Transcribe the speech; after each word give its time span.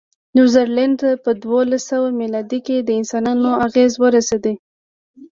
نیوزیلند 0.35 0.95
ته 1.01 1.09
په 1.23 1.31
دوولسسوه 1.41 2.09
مېلادي 2.21 2.59
کې 2.65 2.77
د 2.81 2.89
انسانانو 2.99 3.49
اغېز 3.65 3.93
ورسېد. 4.01 4.45